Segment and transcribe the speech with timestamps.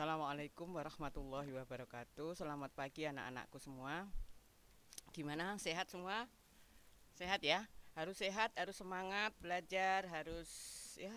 [0.00, 2.32] Assalamualaikum warahmatullahi wabarakatuh.
[2.32, 4.08] Selamat pagi anak-anakku semua.
[5.12, 5.60] Gimana?
[5.60, 6.24] Sehat semua?
[7.12, 7.68] Sehat ya?
[7.92, 10.48] Harus sehat, harus semangat belajar, harus
[10.96, 11.12] ya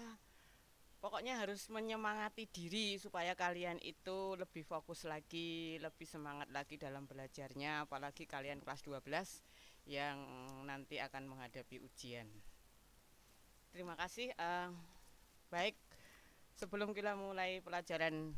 [1.00, 7.88] pokoknya harus menyemangati diri supaya kalian itu lebih fokus lagi, lebih semangat lagi dalam belajarnya,
[7.88, 9.00] apalagi kalian kelas 12
[9.88, 10.20] yang
[10.68, 12.28] nanti akan menghadapi ujian.
[13.72, 14.36] Terima kasih.
[14.36, 14.76] Uh,
[15.48, 15.80] baik,
[16.58, 18.34] sebelum kita mulai pelajaran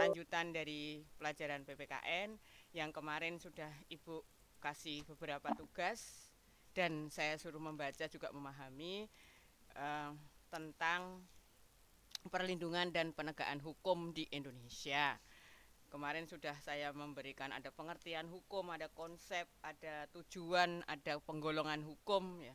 [0.00, 2.40] lanjutan dari pelajaran PPKN
[2.72, 4.24] yang kemarin sudah Ibu
[4.60, 6.32] kasih beberapa tugas
[6.72, 9.04] dan saya suruh membaca juga memahami
[9.76, 10.16] uh,
[10.48, 11.20] tentang
[12.28, 15.16] perlindungan dan penegakan hukum di Indonesia.
[15.90, 22.54] Kemarin sudah saya memberikan ada pengertian hukum, ada konsep, ada tujuan, ada penggolongan hukum ya.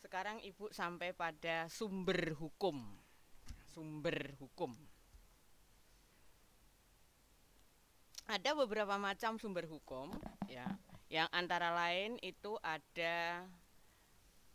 [0.00, 3.05] Sekarang Ibu sampai pada sumber hukum.
[3.76, 4.72] Sumber hukum.
[8.26, 10.10] ada beberapa macam sumber hukum
[10.50, 10.66] ya
[11.06, 13.46] yang antara lain itu ada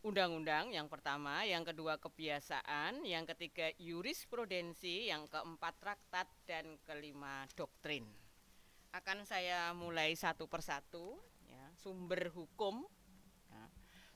[0.03, 8.03] undang-undang yang pertama, yang kedua kebiasaan, yang ketiga jurisprudensi, yang keempat traktat dan kelima doktrin.
[8.91, 11.15] Akan saya mulai satu persatu
[11.47, 12.83] ya, sumber hukum.
[13.47, 13.63] Ya.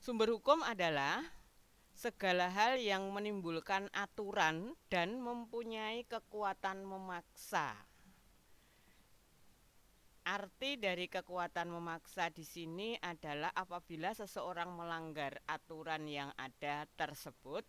[0.02, 1.24] Sumber hukum adalah
[1.96, 7.74] segala hal yang menimbulkan aturan dan mempunyai kekuatan memaksa
[10.26, 17.62] Arti dari kekuatan memaksa di sini adalah apabila seseorang melanggar aturan yang ada tersebut,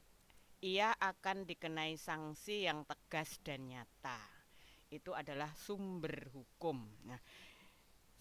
[0.64, 4.16] ia akan dikenai sanksi yang tegas dan nyata.
[4.88, 6.80] Itu adalah sumber hukum.
[7.04, 7.20] Nah,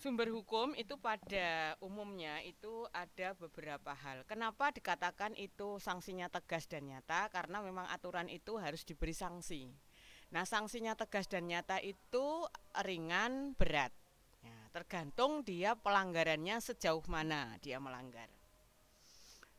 [0.06, 4.22] sumber hukum itu pada umumnya itu ada beberapa hal.
[4.30, 7.26] Kenapa dikatakan itu sanksinya tegas dan nyata?
[7.34, 9.74] Karena memang aturan itu harus diberi sanksi.
[10.30, 12.46] Nah, sanksinya tegas dan nyata itu
[12.86, 13.90] ringan, berat
[14.76, 18.28] tergantung dia pelanggarannya sejauh mana dia melanggar.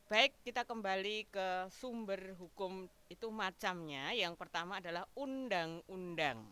[0.05, 4.13] Baik, kita kembali ke sumber hukum itu macamnya.
[4.13, 6.45] Yang pertama adalah undang-undang.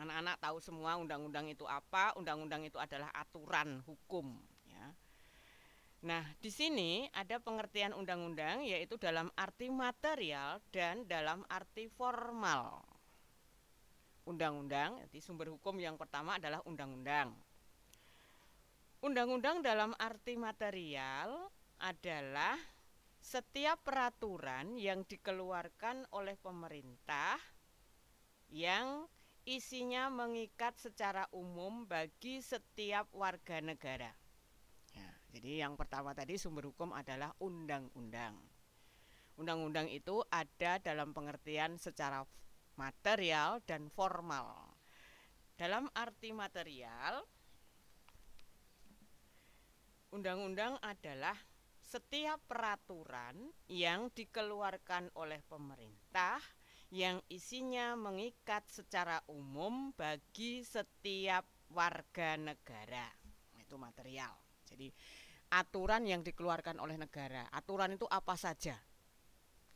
[0.00, 2.16] Anak-anak tahu semua undang-undang itu apa?
[2.16, 4.40] Undang-undang itu adalah aturan hukum.
[4.64, 4.96] Ya.
[6.00, 12.80] Nah, di sini ada pengertian undang-undang yaitu dalam arti material dan dalam arti formal
[14.30, 17.34] undang-undang, jadi sumber hukum yang pertama adalah undang-undang.
[19.00, 21.50] Undang-undang dalam arti material
[21.80, 22.54] adalah
[23.20, 27.40] setiap peraturan yang dikeluarkan oleh pemerintah
[28.52, 29.08] yang
[29.48, 34.12] isinya mengikat secara umum bagi setiap warga negara.
[34.92, 38.36] Ya, jadi yang pertama tadi sumber hukum adalah undang-undang.
[39.40, 42.26] Undang-undang itu ada dalam pengertian secara
[42.76, 44.76] material dan formal.
[45.56, 47.24] Dalam arti material,
[50.12, 51.36] undang-undang adalah
[51.80, 56.38] setiap peraturan yang dikeluarkan oleh pemerintah
[56.90, 63.06] yang isinya mengikat secara umum bagi setiap warga negara.
[63.58, 64.34] Itu material.
[64.66, 64.90] Jadi
[65.54, 67.46] aturan yang dikeluarkan oleh negara.
[67.54, 68.74] Aturan itu apa saja?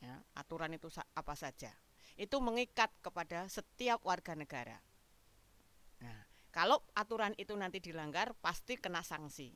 [0.02, 1.70] Ya, aturan itu apa saja?
[2.14, 4.78] itu mengikat kepada setiap warga negara.
[6.02, 6.20] Nah,
[6.54, 9.50] kalau aturan itu nanti dilanggar pasti kena sanksi.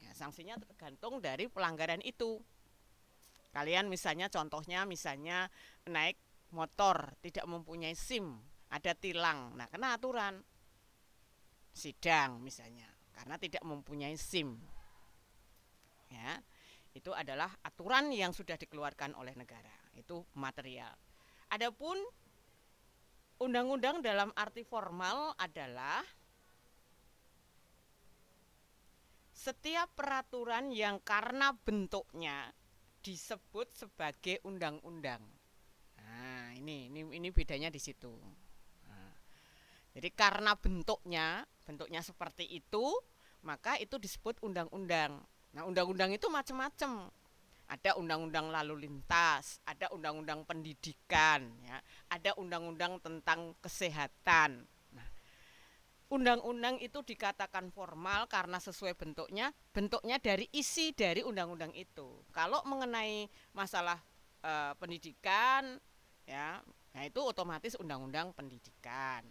[0.00, 2.40] Ya, sanksinya tergantung dari pelanggaran itu.
[3.52, 5.52] Kalian misalnya contohnya misalnya
[5.84, 6.16] naik
[6.50, 8.38] motor tidak mempunyai SIM,
[8.70, 9.54] ada tilang.
[9.54, 10.38] Nah, kena aturan
[11.70, 14.58] sidang misalnya karena tidak mempunyai SIM.
[16.10, 16.42] Ya.
[16.90, 19.70] Itu adalah aturan yang sudah dikeluarkan oleh negara.
[19.94, 20.90] Itu material.
[21.54, 22.02] Adapun
[23.38, 26.02] undang-undang dalam arti formal adalah
[29.30, 32.52] setiap peraturan yang karena bentuknya
[33.00, 35.39] disebut sebagai undang-undang.
[36.20, 38.12] Nah, ini ini ini bedanya di situ.
[38.84, 39.12] Nah,
[39.96, 42.92] jadi karena bentuknya, bentuknya seperti itu,
[43.40, 45.24] maka itu disebut undang-undang.
[45.56, 47.08] Nah, undang-undang itu macam-macam
[47.70, 51.78] ada undang-undang lalu lintas, ada undang-undang pendidikan, ya,
[52.10, 54.66] ada undang-undang tentang kesehatan.
[54.90, 55.08] Nah,
[56.10, 62.26] undang-undang itu dikatakan formal karena sesuai bentuknya, bentuknya dari isi dari undang-undang itu.
[62.34, 64.02] Kalau mengenai masalah
[64.42, 65.78] e, pendidikan,
[66.30, 66.62] ya,
[66.94, 69.26] nah itu otomatis undang-undang pendidikan.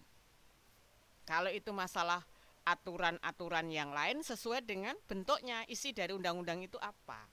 [1.23, 2.19] Kalau itu masalah
[2.67, 7.23] aturan-aturan yang lain sesuai dengan bentuknya isi dari undang-undang itu apa?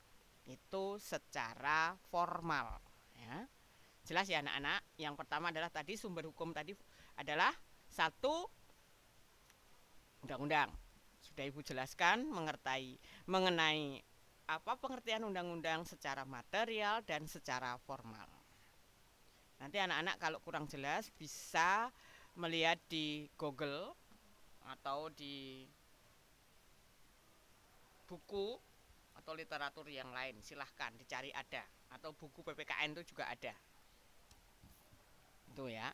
[0.46, 2.78] Itu secara formal
[3.18, 3.42] ya.
[4.06, 4.86] Jelas ya anak-anak.
[5.02, 6.70] Yang pertama adalah tadi sumber hukum tadi
[7.18, 7.50] adalah
[7.90, 8.46] satu
[10.22, 10.70] undang-undang.
[11.18, 13.98] Sudah ibu jelaskan mengertai mengenai
[14.46, 18.35] apa pengertian undang-undang secara material dan secara formal
[19.56, 21.88] nanti anak-anak kalau kurang jelas bisa
[22.36, 23.96] melihat di Google
[24.68, 25.64] atau di
[28.06, 28.58] buku
[29.16, 30.38] atau literatur yang lain.
[30.44, 31.64] Silahkan dicari ada.
[31.90, 33.54] Atau buku PPKN itu juga ada.
[35.50, 35.90] Itu ya.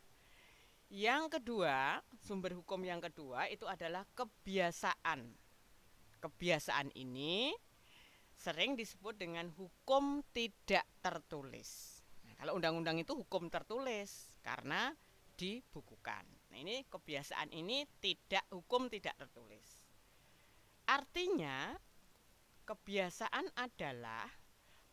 [0.93, 5.25] Yang kedua sumber hukum yang kedua itu adalah kebiasaan.
[6.21, 7.55] Kebiasaan ini
[8.37, 11.92] sering disebut dengan hukum tidak tertulis
[12.43, 14.91] kalau undang-undang itu hukum tertulis karena
[15.39, 16.27] dibukukan.
[16.51, 19.87] Nah, ini kebiasaan ini tidak hukum tidak tertulis.
[20.83, 21.71] Artinya
[22.67, 24.27] kebiasaan adalah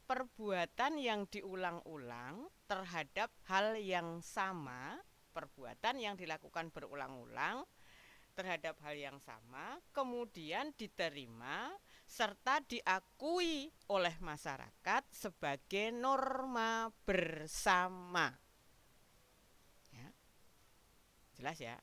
[0.06, 5.02] perbuatan yang diulang-ulang terhadap hal yang sama,
[5.34, 7.66] perbuatan yang dilakukan berulang-ulang
[8.38, 11.74] terhadap hal yang sama, kemudian diterima
[12.10, 18.34] serta diakui oleh masyarakat sebagai norma bersama.
[21.40, 21.80] Jelas ya.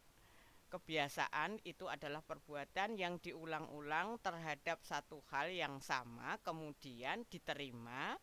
[0.69, 8.19] Kebiasaan itu adalah perbuatan yang diulang-ulang terhadap satu hal yang sama kemudian diterima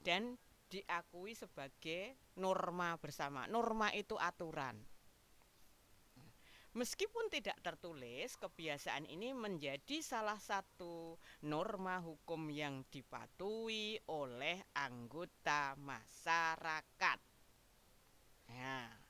[0.00, 0.34] dan
[0.66, 3.46] diakui sebagai norma bersama.
[3.46, 4.74] Norma itu aturan.
[6.72, 17.18] Meskipun tidak tertulis, kebiasaan ini menjadi salah satu norma hukum yang dipatuhi oleh anggota masyarakat.
[18.48, 19.02] Nah,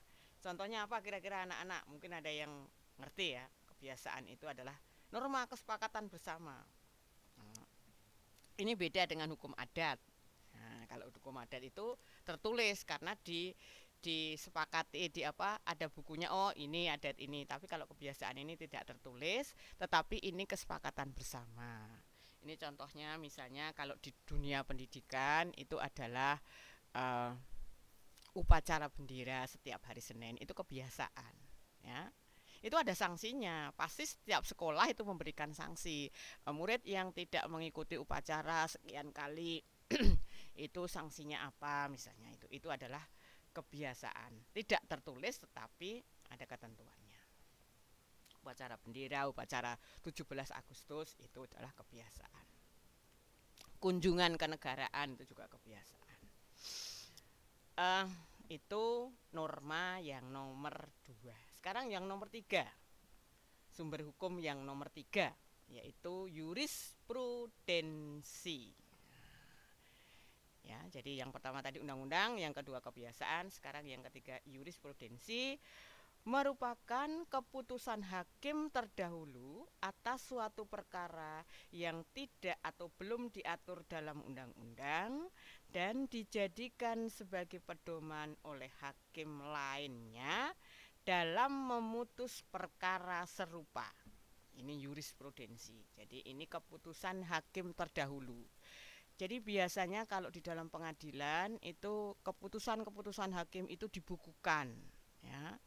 [0.43, 1.87] Contohnya apa kira-kira anak-anak?
[1.87, 2.51] Mungkin ada yang
[2.99, 3.47] ngerti ya.
[3.71, 4.75] Kebiasaan itu adalah
[5.15, 6.59] norma kesepakatan bersama.
[8.59, 9.97] Ini beda dengan hukum adat.
[10.53, 11.95] Nah, kalau hukum adat itu
[12.27, 13.55] tertulis karena di
[14.03, 17.47] disepakati di apa ada bukunya oh ini adat ini.
[17.47, 21.87] Tapi kalau kebiasaan ini tidak tertulis tetapi ini kesepakatan bersama.
[22.43, 26.35] Ini contohnya misalnya kalau di dunia pendidikan itu adalah
[26.99, 27.31] uh,
[28.35, 31.33] upacara bendera setiap hari Senin itu kebiasaan
[31.87, 32.11] ya.
[32.63, 33.75] Itu ada sanksinya.
[33.75, 36.07] Pasti setiap sekolah itu memberikan sanksi.
[36.47, 39.59] Murid yang tidak mengikuti upacara sekian kali
[40.67, 42.47] itu sanksinya apa misalnya itu.
[42.47, 43.03] Itu adalah
[43.53, 44.33] kebiasaan.
[44.51, 46.01] Tidak tertulis tetapi
[46.33, 47.21] ada ketentuannya.
[48.43, 52.47] Upacara bendera upacara 17 Agustus itu adalah kebiasaan.
[53.79, 56.19] Kunjungan kenegaraan itu juga kebiasaan.
[57.73, 58.05] Uh,
[58.51, 60.75] itu norma yang nomor
[61.07, 61.39] dua.
[61.55, 62.67] Sekarang yang nomor tiga,
[63.71, 65.31] sumber hukum yang nomor tiga,
[65.71, 68.82] yaitu jurisprudensi.
[70.63, 75.59] Ya, jadi yang pertama tadi undang-undang, yang kedua kebiasaan, sekarang yang ketiga jurisprudensi
[76.23, 81.43] merupakan keputusan hakim terdahulu atas suatu perkara
[81.75, 85.27] yang tidak atau belum diatur dalam undang-undang
[85.67, 90.55] dan dijadikan sebagai pedoman oleh hakim lainnya
[91.03, 93.91] dalam memutus perkara serupa.
[94.55, 95.91] Ini jurisprudensi.
[95.91, 98.47] Jadi ini keputusan hakim terdahulu.
[99.13, 104.73] Jadi biasanya kalau di dalam pengadilan itu keputusan-keputusan hakim itu dibukukan,
[105.21, 105.57] ya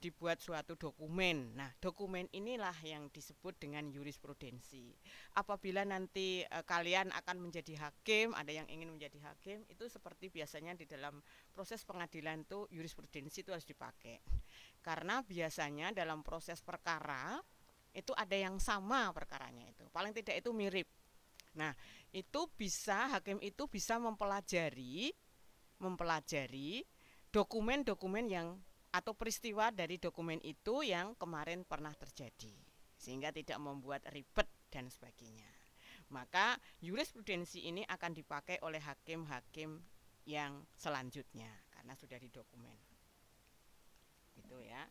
[0.00, 1.52] dibuat suatu dokumen.
[1.54, 4.96] Nah, dokumen inilah yang disebut dengan jurisprudensi.
[5.36, 10.72] Apabila nanti e, kalian akan menjadi hakim, ada yang ingin menjadi hakim, itu seperti biasanya
[10.72, 11.20] di dalam
[11.52, 14.24] proses pengadilan itu jurisprudensi itu harus dipakai.
[14.80, 17.36] Karena biasanya dalam proses perkara
[17.92, 19.84] itu ada yang sama perkaranya itu.
[19.92, 20.88] Paling tidak itu mirip.
[21.60, 21.74] Nah,
[22.10, 25.14] itu bisa hakim itu bisa mempelajari
[25.78, 26.82] mempelajari
[27.30, 28.58] dokumen-dokumen yang
[28.90, 32.50] atau peristiwa dari dokumen itu yang kemarin pernah terjadi
[32.98, 35.46] sehingga tidak membuat ribet dan sebagainya.
[36.10, 39.78] Maka jurisprudensi ini akan dipakai oleh hakim-hakim
[40.26, 42.76] yang selanjutnya karena sudah di dokumen.
[44.36, 44.84] Itu ya.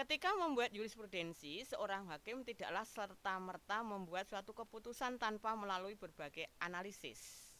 [0.00, 7.50] Ketika membuat jurisprudensi, seorang hakim tidaklah serta-merta membuat suatu keputusan tanpa melalui berbagai analisis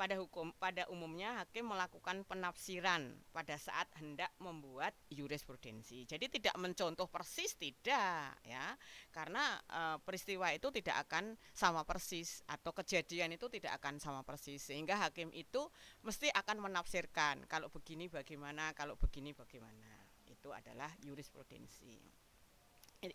[0.00, 6.08] pada hukum pada umumnya hakim melakukan penafsiran pada saat hendak membuat jurisprudensi.
[6.08, 8.80] Jadi tidak mencontoh persis tidak ya.
[9.12, 14.64] Karena e, peristiwa itu tidak akan sama persis atau kejadian itu tidak akan sama persis
[14.64, 15.68] sehingga hakim itu
[16.00, 19.99] mesti akan menafsirkan kalau begini bagaimana, kalau begini bagaimana.
[20.40, 22.00] Itu adalah jurisprudensi.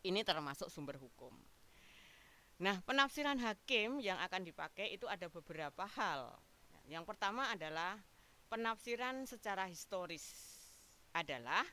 [0.06, 1.34] Ini termasuk sumber hukum.
[2.62, 6.38] Nah, penafsiran hakim yang akan dipakai itu ada beberapa hal.
[6.86, 7.98] Yang pertama adalah
[8.54, 10.54] penafsiran secara historis
[11.18, 11.66] adalah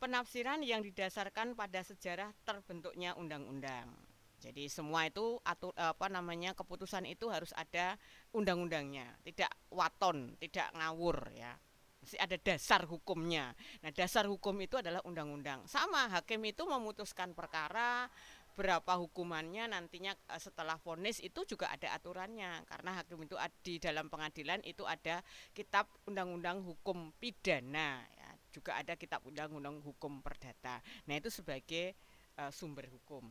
[0.00, 3.92] penafsiran yang didasarkan pada sejarah terbentuknya undang-undang.
[4.40, 7.96] Jadi semua itu atur apa namanya keputusan itu harus ada
[8.32, 11.56] undang-undangnya, tidak waton, tidak ngawur ya.
[12.04, 13.56] Mesti ada dasar hukumnya.
[13.80, 15.64] Nah, dasar hukum itu adalah undang-undang.
[15.64, 18.12] Sama hakim itu memutuskan perkara
[18.54, 23.34] berapa hukumannya nantinya eh, setelah vonis itu juga ada aturannya karena hakim itu
[23.66, 30.22] di dalam pengadilan itu ada kitab undang-undang hukum pidana ya juga ada kitab undang-undang hukum
[30.22, 30.78] perdata
[31.10, 31.98] nah itu sebagai
[32.38, 33.26] uh, sumber hukum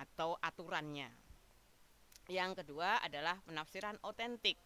[0.00, 1.10] atau aturannya.
[2.30, 4.56] Yang kedua adalah penafsiran otentik.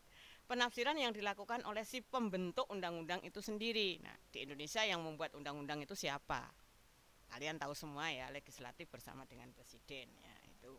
[0.44, 3.96] Penafsiran yang dilakukan oleh si pembentuk undang-undang itu sendiri.
[4.04, 6.52] Nah, di Indonesia yang membuat undang-undang itu siapa?
[7.32, 10.76] Kalian tahu semua ya, legislatif bersama dengan presiden ya, itu.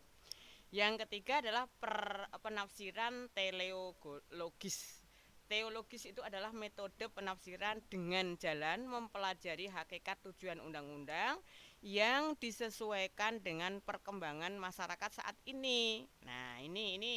[0.70, 5.02] Yang ketiga adalah per, penafsiran teleologis.
[5.46, 11.38] Teologis itu adalah metode penafsiran dengan jalan mempelajari hakikat tujuan undang-undang
[11.86, 16.02] yang disesuaikan dengan perkembangan masyarakat saat ini.
[16.26, 17.14] Nah, ini ini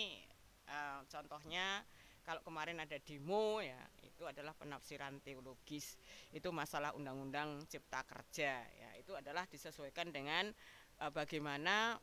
[0.70, 1.82] uh, contohnya
[2.30, 5.98] kalau kemarin ada demo ya, itu adalah penafsiran teologis.
[6.30, 10.54] Itu masalah undang-undang cipta kerja ya, itu adalah disesuaikan dengan
[11.02, 11.98] uh, bagaimana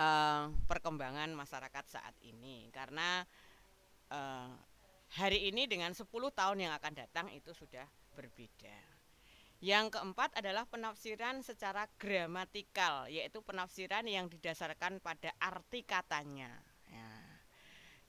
[0.00, 3.28] uh, perkembangan masyarakat saat ini karena
[4.08, 4.48] uh,
[5.20, 7.84] hari ini dengan 10 tahun yang akan datang itu sudah
[8.16, 8.96] berbeda.
[9.60, 16.52] Yang keempat adalah penafsiran secara gramatikal, yaitu penafsiran yang didasarkan pada arti katanya.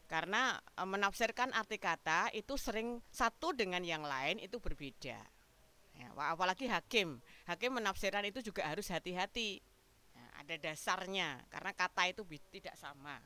[0.06, 5.18] Karena e, menafsirkan arti kata itu sering satu dengan yang lain itu berbeda.
[5.96, 9.64] Ya, apalagi hakim, hakim menafsirkan itu juga harus hati-hati.
[10.12, 12.22] Ya, ada dasarnya, karena kata itu
[12.52, 13.18] tidak sama.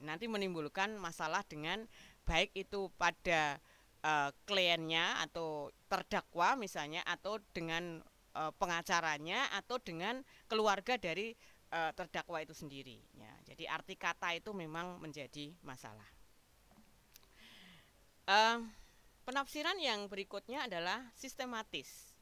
[0.00, 1.88] Nanti menimbulkan masalah dengan
[2.28, 3.60] baik itu pada
[4.04, 8.00] uh, kliennya atau terdakwa misalnya atau dengan
[8.36, 11.36] uh, pengacaranya atau dengan keluarga dari
[11.72, 13.32] uh, terdakwa itu sendiri ya.
[13.46, 16.06] Jadi arti kata itu memang menjadi masalah.
[18.30, 18.62] Uh,
[19.26, 22.14] penafsiran yang berikutnya adalah sistematis.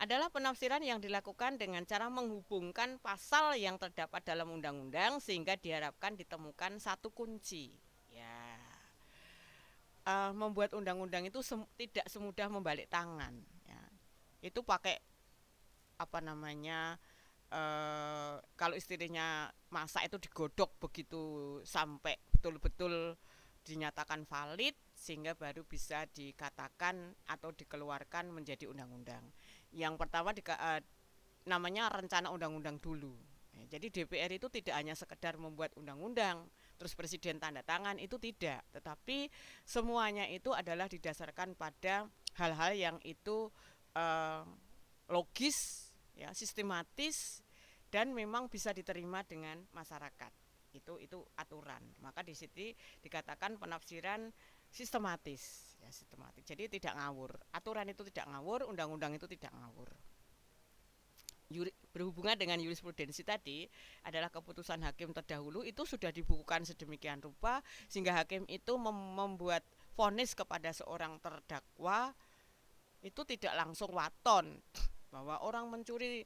[0.00, 6.80] Adalah penafsiran yang dilakukan dengan cara menghubungkan pasal yang terdapat dalam undang-undang sehingga diharapkan ditemukan
[6.80, 7.76] satu kunci
[10.06, 13.34] uh, membuat undang-undang itu sem tidak semudah membalik tangan
[13.66, 13.82] ya.
[14.44, 14.98] itu pakai
[16.00, 16.96] apa namanya
[17.50, 21.22] uh, kalau istilahnya masa itu digodok begitu
[21.66, 23.14] sampai betul-betul
[23.60, 29.22] dinyatakan valid sehingga baru bisa dikatakan atau dikeluarkan menjadi undang-undang.
[29.70, 30.80] Yang pertama di, uh, eh,
[31.46, 33.12] namanya rencana undang-undang dulu.
[33.50, 36.46] Ya, jadi DPR itu tidak hanya sekedar membuat undang-undang,
[36.78, 39.26] terus presiden tanda tangan itu tidak, tetapi
[39.66, 42.06] semuanya itu adalah didasarkan pada
[42.38, 43.50] hal-hal yang itu
[43.98, 44.46] uh,
[45.10, 45.89] logis,
[46.20, 47.40] ya, sistematis
[47.88, 50.32] dan memang bisa diterima dengan masyarakat.
[50.76, 51.82] Itu itu aturan.
[52.04, 54.28] Maka di situ dikatakan penafsiran
[54.70, 56.44] sistematis, ya sistematis.
[56.44, 57.34] Jadi tidak ngawur.
[57.56, 59.90] Aturan itu tidak ngawur, undang-undang itu tidak ngawur
[61.90, 63.66] berhubungan dengan jurisprudensi tadi
[64.06, 67.58] adalah keputusan hakim terdahulu itu sudah dibukukan sedemikian rupa
[67.90, 69.66] sehingga hakim itu mem membuat
[69.98, 72.14] vonis kepada seorang terdakwa
[73.02, 74.62] itu tidak langsung waton
[75.10, 76.24] bahwa orang mencuri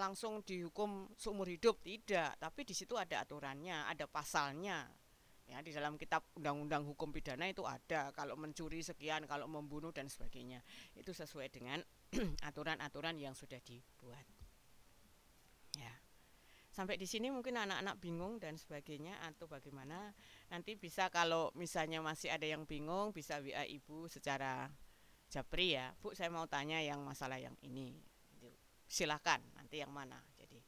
[0.00, 4.88] langsung dihukum seumur hidup tidak tapi di situ ada aturannya ada pasalnya
[5.44, 10.08] ya di dalam kitab undang-undang hukum pidana itu ada kalau mencuri sekian kalau membunuh dan
[10.08, 10.64] sebagainya
[10.96, 11.84] itu sesuai dengan
[12.48, 14.24] aturan-aturan yang sudah dibuat
[15.78, 15.94] Ya.
[16.74, 20.10] Sampai di sini mungkin anak-anak bingung dan sebagainya atau bagaimana.
[20.50, 24.70] Nanti bisa kalau misalnya masih ada yang bingung bisa WA Ibu secara
[25.30, 25.94] japri ya.
[26.02, 27.94] Bu, saya mau tanya yang masalah yang ini.
[28.86, 30.20] Silakan nanti yang mana.
[30.38, 30.60] Jadi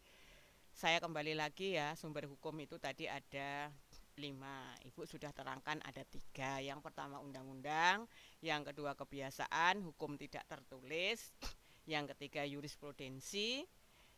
[0.73, 3.73] saya kembali lagi ya sumber hukum itu tadi ada
[4.17, 8.09] lima ibu sudah terangkan ada tiga yang pertama undang-undang
[8.41, 11.37] yang kedua kebiasaan hukum tidak tertulis
[11.85, 13.69] yang ketiga jurisprudensi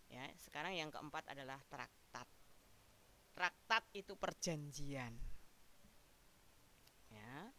[0.09, 2.29] Ya, sekarang yang keempat adalah traktat.
[3.37, 5.13] Traktat itu perjanjian.
[7.13, 7.53] Ya.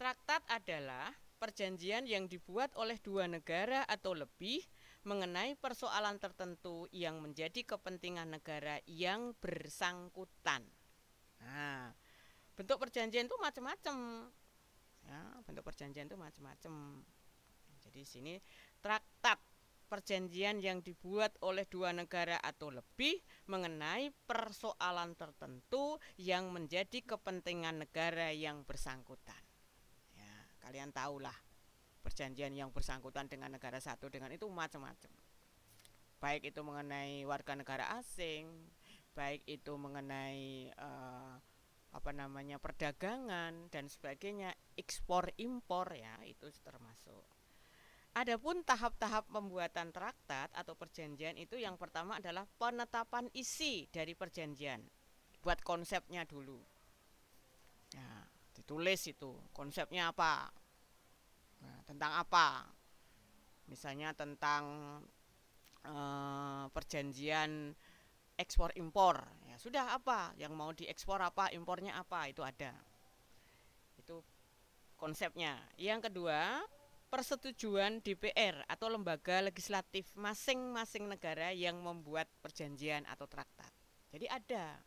[0.00, 4.64] Traktat adalah perjanjian yang dibuat oleh dua negara atau lebih
[5.02, 10.60] mengenai persoalan tertentu yang menjadi kepentingan negara yang bersangkutan.
[11.40, 11.92] Nah,
[12.52, 14.28] bentuk perjanjian itu macam-macam.
[15.08, 17.00] Ya, bentuk perjanjian itu macam-macam.
[17.80, 18.34] Jadi sini
[18.84, 19.40] traktat
[19.88, 23.18] perjanjian yang dibuat oleh dua negara atau lebih
[23.50, 29.42] mengenai persoalan tertentu yang menjadi kepentingan negara yang bersangkutan.
[30.14, 31.49] Ya, kalian tahulah
[32.00, 35.12] perjanjian yang bersangkutan dengan negara satu dengan itu macam-macam.
[36.20, 38.48] Baik itu mengenai warga negara asing,
[39.16, 41.40] baik itu mengenai uh,
[41.90, 47.24] apa namanya perdagangan dan sebagainya, ekspor impor ya itu termasuk.
[48.10, 54.82] Adapun tahap-tahap pembuatan traktat atau perjanjian itu yang pertama adalah penetapan isi dari perjanjian.
[55.38, 56.58] Buat konsepnya dulu.
[57.94, 60.50] Nah, ditulis itu konsepnya apa.
[61.60, 62.66] Nah, tentang apa?
[63.68, 64.64] Misalnya tentang
[65.84, 67.76] eh, perjanjian
[68.40, 69.20] ekspor impor.
[69.44, 70.32] Ya sudah apa?
[70.40, 71.52] Yang mau diekspor apa?
[71.52, 72.24] Impornya apa?
[72.32, 72.72] Itu ada.
[74.00, 74.24] Itu
[74.96, 75.60] konsepnya.
[75.76, 76.64] Yang kedua,
[77.12, 83.68] persetujuan DPR atau lembaga legislatif masing-masing negara yang membuat perjanjian atau traktat.
[84.14, 84.80] Jadi ada.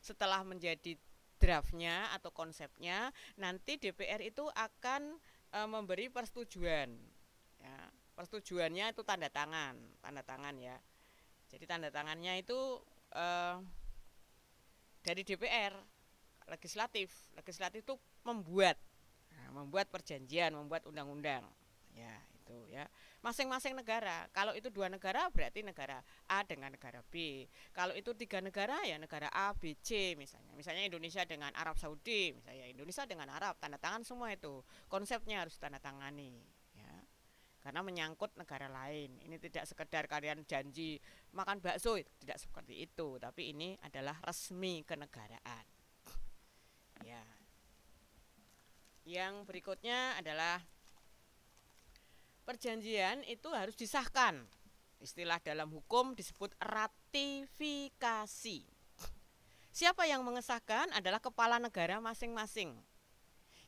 [0.00, 0.96] Setelah menjadi
[1.40, 5.16] draftnya atau konsepnya, nanti DPR itu akan
[5.50, 6.90] e, memberi persetujuan.
[7.60, 7.76] Ya,
[8.16, 10.78] persetujuannya itu tanda tangan, tanda tangan ya.
[11.50, 12.80] Jadi tanda tangannya itu
[13.12, 13.24] e,
[15.02, 15.74] dari DPR
[16.50, 17.12] legislatif.
[17.36, 17.94] Legislatif itu
[18.26, 18.78] membuat
[19.34, 21.46] nah, membuat perjanjian, membuat undang-undang
[21.94, 22.84] ya itu ya
[23.20, 24.28] masing-masing negara.
[24.32, 27.44] Kalau itu dua negara berarti negara A dengan negara B.
[27.76, 30.56] Kalau itu tiga negara ya negara A B C misalnya.
[30.56, 33.60] Misalnya Indonesia dengan Arab Saudi misalnya Indonesia dengan Arab.
[33.60, 34.64] Tanda tangan semua itu.
[34.88, 36.40] Konsepnya harus tanda tangani
[36.72, 36.92] ya.
[37.60, 39.20] Karena menyangkut negara lain.
[39.20, 40.96] Ini tidak sekedar kalian janji
[41.36, 43.20] makan bakso tidak seperti itu.
[43.20, 45.64] Tapi ini adalah resmi kenegaraan
[47.04, 47.20] ya.
[49.04, 50.60] Yang berikutnya adalah
[52.44, 54.46] perjanjian itu harus disahkan.
[55.00, 57.48] Istilah dalam hukum disebut ratifikasi.
[59.70, 62.74] Siapa yang mengesahkan adalah kepala negara masing-masing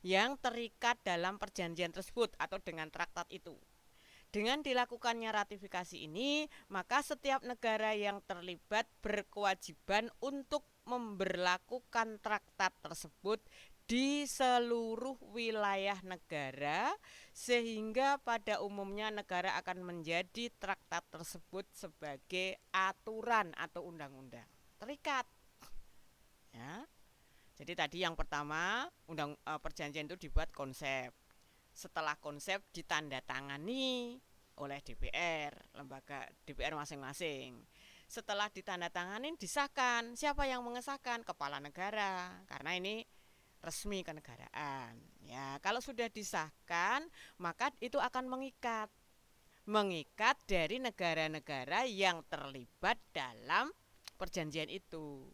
[0.02, 3.54] yang terikat dalam perjanjian tersebut atau dengan traktat itu.
[4.32, 13.38] Dengan dilakukannya ratifikasi ini, maka setiap negara yang terlibat berkewajiban untuk memberlakukan traktat tersebut
[13.92, 16.96] di seluruh wilayah negara
[17.36, 24.48] sehingga pada umumnya negara akan menjadi traktat tersebut sebagai aturan atau undang-undang.
[24.80, 25.28] Terikat.
[26.56, 26.88] Ya.
[27.52, 31.12] Jadi tadi yang pertama undang e, perjanjian itu dibuat konsep.
[31.76, 34.16] Setelah konsep ditandatangani
[34.56, 37.60] oleh DPR lembaga DPR masing-masing.
[38.08, 40.16] Setelah ditandatangani disahkan.
[40.16, 41.28] Siapa yang mengesahkan?
[41.28, 42.40] Kepala negara.
[42.48, 43.04] Karena ini
[43.62, 44.98] resmi kenegaraan.
[45.22, 47.06] Ya, kalau sudah disahkan,
[47.38, 48.90] maka itu akan mengikat
[49.62, 53.70] mengikat dari negara-negara yang terlibat dalam
[54.18, 55.30] perjanjian itu.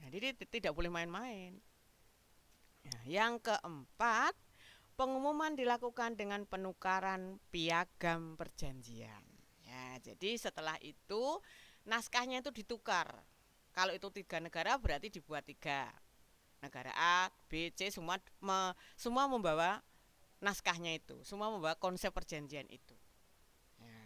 [0.00, 1.60] Jadi tidak boleh main-main.
[2.88, 4.32] Nah, yang keempat,
[4.96, 9.20] pengumuman dilakukan dengan penukaran piagam perjanjian.
[9.68, 11.44] Ya, jadi setelah itu
[11.84, 13.20] naskahnya itu ditukar.
[13.76, 15.92] Kalau itu tiga negara berarti dibuat tiga
[16.58, 19.82] negara A, B, C semua me, semua membawa
[20.42, 22.94] naskahnya itu, semua membawa konsep perjanjian itu.
[23.78, 24.02] Ya,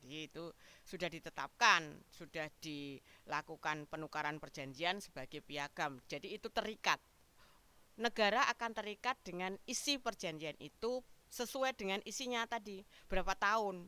[0.00, 0.44] jadi itu
[0.84, 6.00] sudah ditetapkan, sudah dilakukan penukaran perjanjian sebagai piagam.
[6.08, 7.00] Jadi itu terikat.
[7.98, 13.84] Negara akan terikat dengan isi perjanjian itu sesuai dengan isinya tadi berapa tahun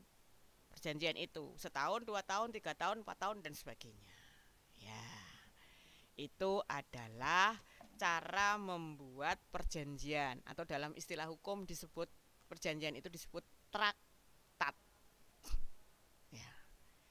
[0.71, 4.13] perjanjian itu setahun dua tahun tiga tahun empat tahun dan sebagainya
[4.77, 5.05] ya
[6.21, 7.57] itu adalah
[8.01, 12.09] cara membuat perjanjian atau dalam istilah hukum disebut
[12.49, 14.73] perjanjian itu disebut traktat.
[16.33, 16.49] Ya.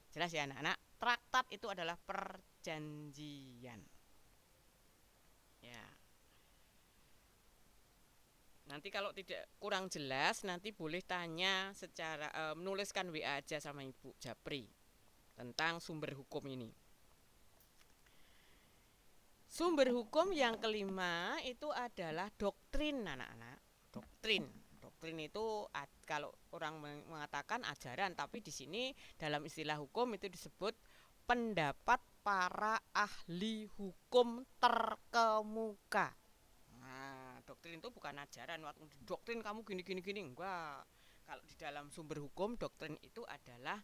[0.09, 0.77] Jelas ya anak-anak?
[0.97, 3.85] Traktat itu adalah perjanjian.
[5.61, 5.85] Ya.
[8.65, 14.17] Nanti kalau tidak kurang jelas nanti boleh tanya secara e, menuliskan WA aja sama Ibu
[14.17, 14.65] Japri
[15.37, 16.73] tentang sumber hukum ini.
[19.59, 23.59] Sumber hukum yang kelima itu adalah doktrin anak-anak.
[23.91, 24.47] Doktrin.
[24.79, 25.67] Doktrin itu
[26.07, 30.79] kalau orang mengatakan ajaran, tapi di sini dalam istilah hukum itu disebut
[31.27, 36.15] pendapat para ahli hukum terkemuka.
[36.79, 38.63] Nah, doktrin itu bukan ajaran.
[39.03, 40.87] Doktrin kamu gini gini gini enggak.
[41.27, 43.75] Kalau di dalam sumber hukum doktrin itu adalah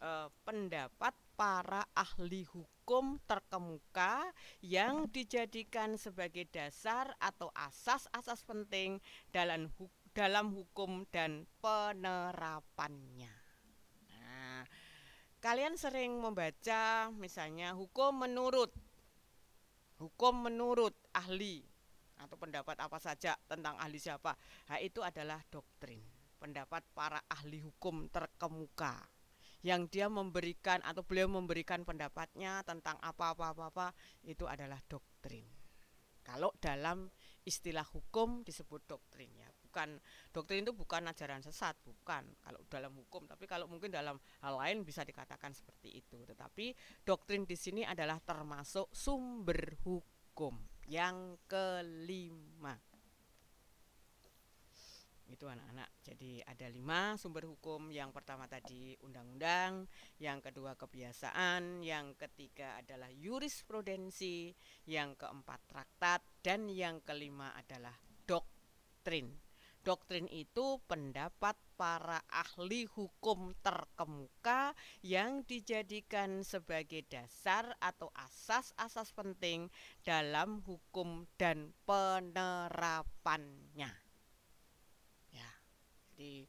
[0.00, 4.28] eh, pendapat para ahli hukum terkemuka
[4.60, 9.00] yang dijadikan sebagai dasar atau asas-asas penting
[9.32, 9.72] dalam
[10.12, 13.32] dalam hukum dan penerapannya.
[15.40, 18.68] kalian sering membaca misalnya hukum menurut
[19.96, 21.64] hukum menurut ahli
[22.20, 24.36] atau pendapat apa saja tentang ahli siapa.
[24.68, 26.04] Nah, itu adalah doktrin,
[26.36, 29.19] pendapat para ahli hukum terkemuka
[29.60, 33.92] yang dia memberikan atau beliau memberikan pendapatnya tentang apa-apa-apa
[34.24, 35.44] itu adalah doktrin.
[36.20, 37.08] Kalau dalam
[37.44, 39.98] istilah hukum disebut doktrin ya, bukan
[40.30, 44.84] doktrin itu bukan ajaran sesat, bukan kalau dalam hukum, tapi kalau mungkin dalam hal lain
[44.84, 46.22] bisa dikatakan seperti itu.
[46.24, 52.76] Tetapi doktrin di sini adalah termasuk sumber hukum yang kelima
[55.30, 55.88] itu anak-anak.
[56.02, 57.94] Jadi ada lima sumber hukum.
[57.94, 59.86] Yang pertama tadi undang-undang
[60.18, 64.50] yang kedua kebiasaan yang ketiga adalah jurisprudensi
[64.90, 67.94] yang keempat traktat dan yang kelima adalah
[68.26, 69.38] doktrin.
[69.80, 79.72] Doktrin itu pendapat para ahli hukum terkemuka yang dijadikan sebagai dasar atau asas-asas penting
[80.04, 84.09] dalam hukum dan penerapannya.
[86.20, 86.44] Jadi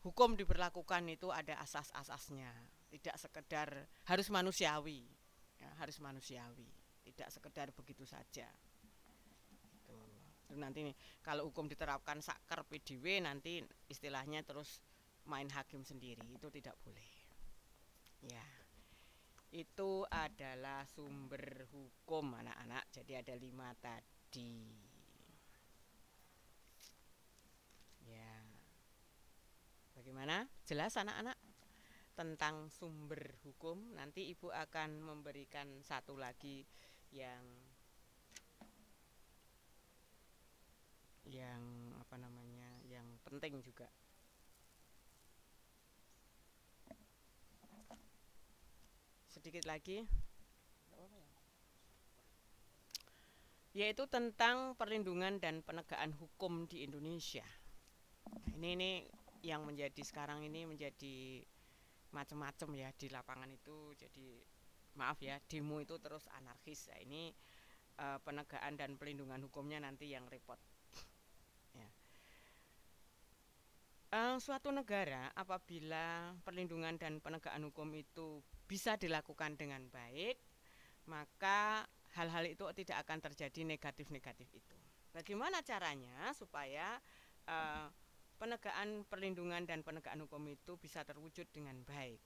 [0.00, 2.48] hukum diberlakukan itu ada asas-asasnya,
[2.88, 3.68] tidak sekedar
[4.08, 5.04] harus manusiawi,
[5.60, 6.64] ya, harus manusiawi,
[7.04, 8.48] tidak sekedar begitu saja.
[10.56, 13.60] Nanti nih, kalau hukum diterapkan sakar PDW nanti
[13.92, 14.80] istilahnya terus
[15.28, 17.12] main hakim sendiri itu tidak boleh.
[18.24, 18.48] Ya.
[19.52, 22.88] Itu adalah sumber hukum anak-anak.
[22.88, 24.72] Jadi ada lima tadi
[30.04, 30.44] bagaimana?
[30.68, 31.32] Jelas anak-anak
[32.12, 33.96] tentang sumber hukum.
[33.96, 36.60] Nanti ibu akan memberikan satu lagi
[37.08, 37.40] yang
[41.24, 41.64] yang
[41.96, 43.88] apa namanya yang penting juga.
[49.32, 50.04] Sedikit lagi.
[53.72, 57.48] Yaitu tentang perlindungan dan penegakan hukum di Indonesia.
[58.54, 58.90] Ini ini
[59.44, 61.44] yang menjadi sekarang ini menjadi
[62.16, 63.92] macam-macam ya di lapangan itu.
[64.00, 64.40] Jadi
[64.96, 66.88] maaf ya demo itu terus anarkis.
[66.88, 67.28] Ya, ini
[68.00, 70.56] uh, penegakan dan pelindungan hukumnya nanti yang repot.
[74.14, 80.40] Uh, suatu negara apabila perlindungan dan penegakan hukum itu bisa dilakukan dengan baik,
[81.04, 81.84] maka
[82.16, 84.78] hal-hal itu tidak akan terjadi negatif-negatif itu.
[85.10, 86.98] Bagaimana caranya supaya
[87.46, 87.86] uh,
[88.36, 92.18] penegakan perlindungan dan penegakan hukum itu bisa terwujud dengan baik?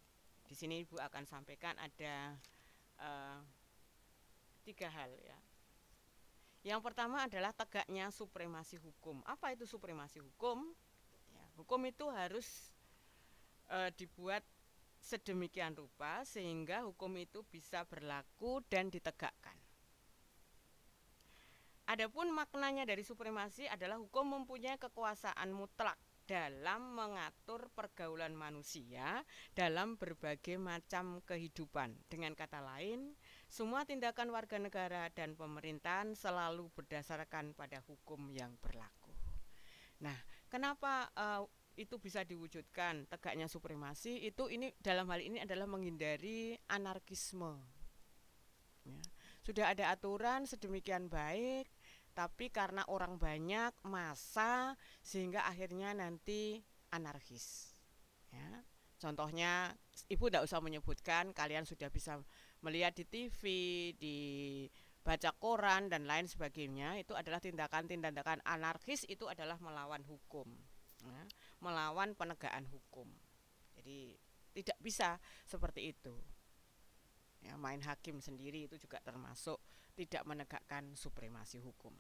[0.49, 2.37] Di sini Ibu akan sampaikan ada
[3.01, 3.41] uh,
[4.65, 5.39] tiga hal ya.
[6.67, 9.23] Yang pertama adalah tegaknya supremasi hukum.
[9.25, 10.69] Apa itu supremasi hukum?
[11.59, 12.47] Hukum itu harus
[13.67, 14.47] e, dibuat
[14.99, 19.55] sedemikian rupa sehingga hukum itu bisa berlaku dan ditegakkan.
[21.89, 25.97] Adapun maknanya dari supremasi adalah hukum mempunyai kekuasaan mutlak
[26.29, 29.25] dalam mengatur pergaulan manusia
[29.57, 31.97] dalam berbagai macam kehidupan.
[32.13, 33.17] Dengan kata lain,
[33.49, 39.17] semua tindakan warga negara dan pemerintahan selalu berdasarkan pada hukum yang berlaku.
[40.05, 40.21] Nah,
[40.53, 41.49] kenapa uh,
[41.81, 47.55] itu bisa diwujudkan tegaknya supremasi itu ini dalam hal ini adalah menghindari anarkisme
[48.83, 48.99] ya.
[49.47, 51.71] sudah ada aturan sedemikian baik
[52.19, 56.59] tapi karena orang banyak masa sehingga akhirnya nanti
[56.91, 57.71] anarkis
[58.35, 58.67] ya
[58.99, 59.71] contohnya
[60.11, 62.19] ibu tidak usah menyebutkan kalian sudah bisa
[62.67, 63.43] melihat di TV
[63.95, 64.19] di
[65.07, 70.51] baca koran dan lain sebagainya itu adalah tindakan-tindakan anarkis itu adalah melawan hukum
[71.07, 71.23] ya,
[71.63, 73.07] melawan penegakan hukum.
[73.79, 74.19] Jadi
[74.59, 76.15] tidak bisa seperti itu.
[77.39, 79.63] Ya, main hakim sendiri itu juga termasuk
[79.95, 81.95] tidak menegakkan supremasi hukum.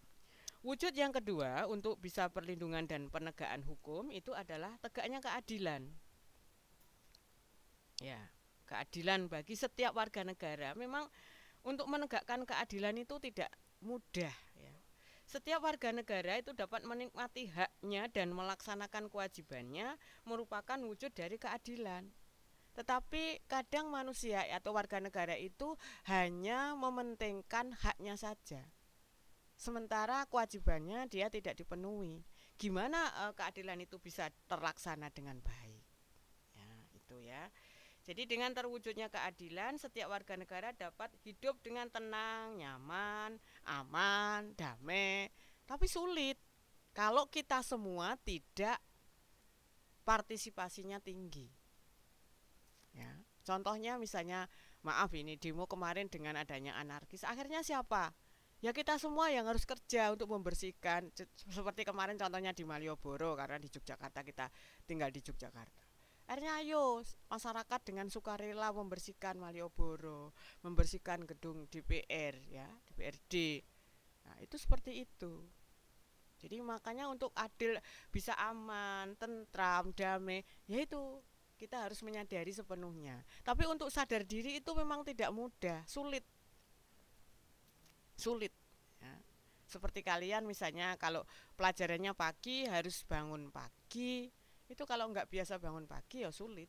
[0.59, 5.87] Wujud yang kedua untuk bisa perlindungan dan penegakan hukum itu adalah tegaknya keadilan.
[8.03, 8.19] Ya,
[8.67, 10.75] keadilan bagi setiap warga negara.
[10.75, 11.07] Memang
[11.63, 14.75] untuk menegakkan keadilan itu tidak mudah ya.
[15.29, 19.95] Setiap warga negara itu dapat menikmati haknya dan melaksanakan kewajibannya
[20.25, 22.09] merupakan wujud dari keadilan.
[22.73, 25.77] Tetapi kadang manusia atau warga negara itu
[26.09, 28.65] hanya mementingkan haknya saja.
[29.59, 32.23] Sementara kewajibannya dia tidak dipenuhi.
[32.55, 35.83] Gimana uh, keadilan itu bisa terlaksana dengan baik?
[36.55, 37.51] Ya, itu ya.
[38.07, 45.29] Jadi dengan terwujudnya keadilan, setiap warga negara dapat hidup dengan tenang, nyaman, aman, damai.
[45.67, 46.39] Tapi sulit
[46.95, 48.79] kalau kita semua tidak
[50.07, 51.51] partisipasinya tinggi.
[52.97, 53.15] Ya.
[53.47, 54.51] contohnya misalnya
[54.83, 58.11] maaf ini demo kemarin dengan adanya anarkis akhirnya siapa
[58.59, 61.11] ya kita semua yang harus kerja untuk membersihkan.
[61.47, 64.47] Seperti kemarin contohnya di Malioboro karena di Yogyakarta kita
[64.87, 65.85] tinggal di Yogyakarta.
[66.29, 67.01] Akhirnya ayo
[67.33, 73.65] masyarakat dengan sukarela membersihkan Malioboro membersihkan gedung DPR ya DPRD
[74.29, 75.41] nah itu seperti itu.
[76.39, 77.81] Jadi makanya untuk adil
[78.13, 81.01] bisa aman tentram damai yaitu
[81.59, 83.25] kita harus menyadari sepenuhnya.
[83.43, 86.23] Tapi untuk sadar diri itu memang tidak mudah sulit
[88.19, 88.51] sulit
[88.99, 89.15] ya.
[89.71, 91.23] seperti kalian misalnya kalau
[91.55, 94.27] pelajarannya pagi harus bangun pagi
[94.69, 96.69] itu kalau nggak biasa bangun pagi ya sulit.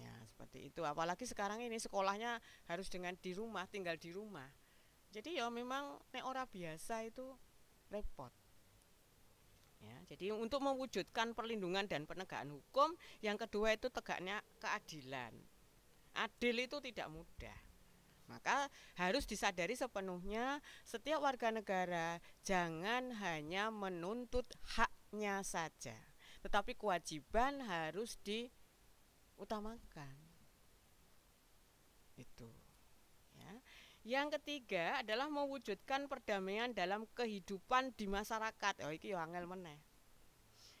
[0.00, 0.82] Ya seperti itu.
[0.82, 4.50] Apalagi sekarang ini sekolahnya harus dengan di rumah tinggal di rumah.
[5.14, 7.30] Jadi ya memang nek ora biasa itu
[7.94, 8.34] repot.
[9.80, 12.90] Ya jadi untuk mewujudkan perlindungan dan penegakan hukum
[13.22, 15.32] yang kedua itu tegaknya keadilan.
[16.10, 17.69] Adil itu tidak mudah
[18.30, 24.46] maka harus disadari sepenuhnya setiap warga negara jangan hanya menuntut
[24.78, 25.98] hak haknya saja,
[26.46, 30.14] tetapi kewajiban harus diutamakan.
[32.14, 32.46] Itu.
[33.34, 33.58] Ya.
[34.06, 38.86] Yang ketiga adalah mewujudkan perdamaian dalam kehidupan di masyarakat.
[38.86, 39.82] Oh, iki angel meneh.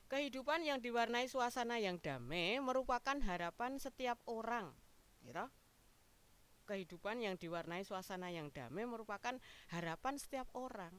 [0.06, 4.70] Kehidupan yang diwarnai suasana yang damai merupakan harapan setiap orang.
[5.26, 5.42] Gitu?
[6.70, 9.34] Kehidupan yang diwarnai suasana yang damai merupakan
[9.74, 10.94] harapan setiap orang.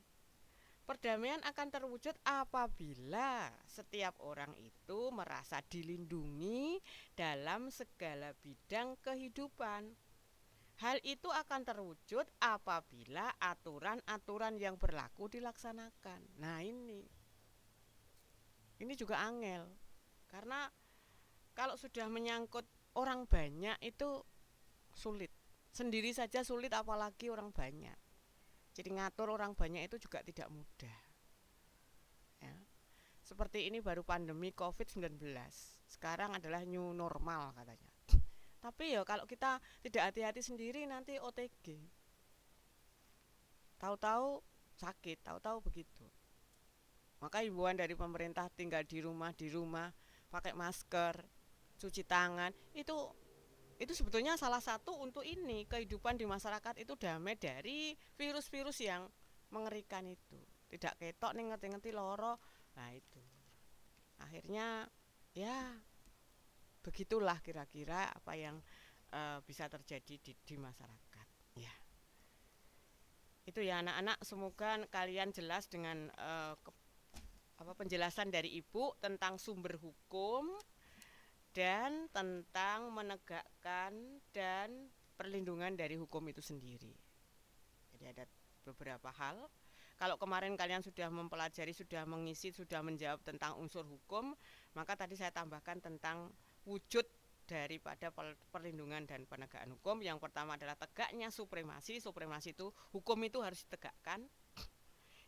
[0.84, 6.84] Perdamaian akan terwujud apabila setiap orang itu merasa dilindungi
[7.16, 9.96] dalam segala bidang kehidupan.
[10.84, 16.20] Hal itu akan terwujud apabila aturan-aturan yang berlaku dilaksanakan.
[16.36, 17.08] Nah, ini
[18.84, 19.72] ini juga angel.
[20.28, 20.68] Karena
[21.56, 22.68] kalau sudah menyangkut
[23.00, 24.20] orang banyak itu
[24.92, 25.32] sulit.
[25.72, 27.96] Sendiri saja sulit apalagi orang banyak.
[28.72, 31.00] Jadi ngatur orang banyak itu juga tidak mudah.
[32.44, 32.56] Ya.
[33.24, 35.20] Seperti ini baru pandemi Covid-19.
[35.88, 37.92] Sekarang adalah new normal katanya.
[38.62, 41.82] Tapi ya kalau kita tidak hati-hati sendiri nanti OTG.
[43.82, 44.44] Tahu-tahu
[44.78, 46.06] sakit, tahu-tahu begitu.
[47.18, 49.90] Maka himbauan dari pemerintah tinggal di rumah, di rumah,
[50.30, 51.22] pakai masker,
[51.82, 52.94] cuci tangan, itu
[53.82, 59.10] itu sebetulnya salah satu untuk ini kehidupan di masyarakat itu damai dari virus-virus yang
[59.50, 60.38] mengerikan itu.
[60.70, 62.38] Tidak ketok nih ngerti-ngerti loro.
[62.78, 63.26] Nah itu.
[64.22, 64.86] Akhirnya
[65.34, 65.74] ya
[66.86, 68.62] begitulah kira-kira apa yang
[69.18, 71.28] uh, bisa terjadi di, di masyarakat.
[71.58, 71.74] Ya.
[73.50, 76.70] Itu ya anak-anak semoga kalian jelas dengan uh, ke,
[77.66, 80.54] apa penjelasan dari ibu tentang sumber hukum
[81.52, 86.96] dan tentang menegakkan dan perlindungan dari hukum itu sendiri.
[87.92, 88.24] Jadi ada
[88.64, 89.52] beberapa hal.
[90.02, 94.34] Kalau kemarin kalian sudah mempelajari, sudah mengisi, sudah menjawab tentang unsur hukum,
[94.74, 96.34] maka tadi saya tambahkan tentang
[96.66, 97.06] wujud
[97.46, 98.10] daripada
[98.50, 100.02] perlindungan dan penegakan hukum.
[100.02, 102.02] Yang pertama adalah tegaknya supremasi.
[102.02, 104.26] Supremasi itu hukum itu harus ditegakkan.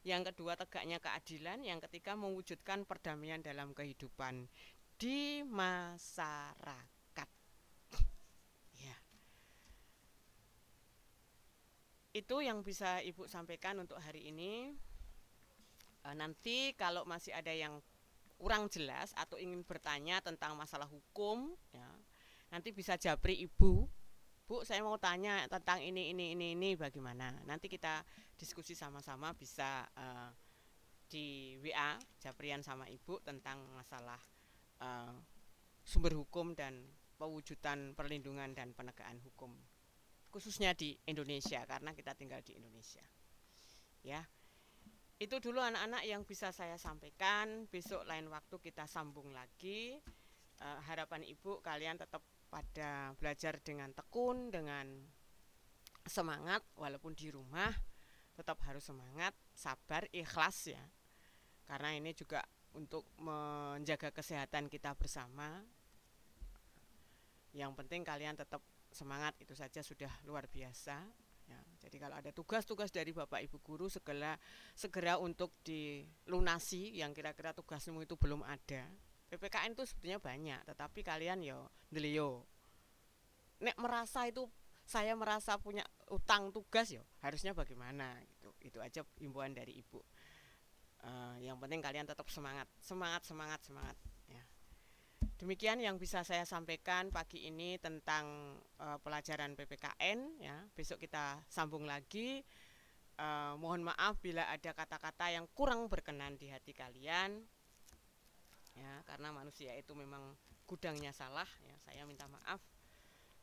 [0.03, 4.51] Yang kedua tegaknya keadilan, yang ketiga mewujudkan perdamaian dalam kehidupan
[4.97, 7.29] di masyarakat.
[8.83, 8.97] Ya.
[12.13, 14.73] Itu yang bisa Ibu sampaikan untuk hari ini.
[16.03, 17.79] E, nanti kalau masih ada yang
[18.37, 21.87] kurang jelas atau ingin bertanya tentang masalah hukum, ya,
[22.51, 23.87] nanti bisa japri Ibu.
[24.43, 27.31] Bu, saya mau tanya tentang ini, ini, ini, ini, bagaimana?
[27.47, 28.03] Nanti kita
[28.35, 30.27] diskusi sama-sama bisa uh,
[31.07, 34.19] di WA Japrian sama Ibu tentang masalah
[34.83, 35.15] uh,
[35.87, 36.83] sumber hukum dan
[37.15, 39.55] pewujudan perlindungan dan penegakan hukum
[40.33, 43.05] khususnya di Indonesia karena kita tinggal di Indonesia.
[44.03, 44.25] Ya
[45.23, 47.63] itu dulu anak-anak yang bisa saya sampaikan.
[47.71, 50.03] Besok lain waktu kita sambung lagi.
[50.59, 52.19] Uh, harapan ibu kalian tetap
[52.51, 54.85] pada belajar dengan tekun dengan
[56.05, 57.73] semangat walaupun di rumah
[58.35, 60.83] tetap harus semangat sabar ikhlas ya.
[61.63, 65.61] Karena ini juga untuk menjaga kesehatan kita bersama.
[67.53, 70.97] Yang penting kalian tetap semangat itu saja sudah luar biasa.
[71.43, 74.39] Ya, jadi kalau ada tugas-tugas dari Bapak Ibu guru segera
[74.73, 78.87] segera untuk dilunasi yang kira-kira tugasmu itu belum ada.
[79.27, 82.47] PPKN itu sebetulnya banyak, tetapi kalian yo delio.
[83.59, 84.47] Nek merasa itu
[84.87, 88.49] saya merasa punya utang tugas yo harusnya bagaimana gitu.
[88.63, 89.99] Itu aja himbauan dari Ibu
[91.03, 94.43] uh, yang penting kalian tetap semangat semangat semangat semangat ya
[95.43, 100.63] Demikian yang bisa saya sampaikan pagi ini tentang uh, pelajaran PPKN ya.
[100.71, 102.39] Besok kita sambung lagi.
[103.19, 107.43] Uh, mohon maaf bila ada kata-kata yang kurang berkenan di hati kalian.
[108.73, 110.31] Ya, karena manusia itu memang
[110.63, 111.75] gudangnya salah ya.
[111.83, 112.63] Saya minta maaf.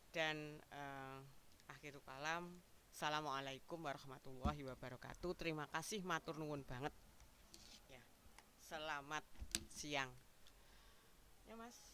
[0.08, 1.20] Dan uh,
[1.68, 2.64] akhirul kalam.
[2.90, 5.36] Assalamualaikum warahmatullahi wabarakatuh.
[5.36, 6.96] Terima kasih matur nuwun banget.
[8.70, 9.26] Selamat
[9.66, 10.14] siang.
[11.42, 11.89] Ya, Mas.